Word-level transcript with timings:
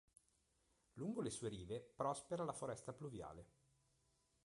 Lungo 0.93 1.21
le 1.21 1.29
sue 1.29 1.47
rive 1.49 1.79
prospera 1.79 2.43
la 2.43 2.53
foresta 2.53 2.91
pluviale. 2.91 3.45